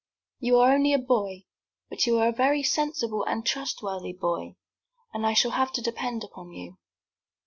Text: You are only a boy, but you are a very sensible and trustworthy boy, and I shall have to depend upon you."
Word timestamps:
You 0.39 0.57
are 0.57 0.73
only 0.73 0.93
a 0.93 0.97
boy, 0.97 1.45
but 1.87 2.07
you 2.07 2.17
are 2.17 2.29
a 2.29 2.33
very 2.33 2.63
sensible 2.63 3.23
and 3.25 3.45
trustworthy 3.45 4.13
boy, 4.13 4.55
and 5.13 5.27
I 5.27 5.35
shall 5.35 5.51
have 5.51 5.71
to 5.73 5.81
depend 5.83 6.23
upon 6.23 6.53
you." 6.53 6.79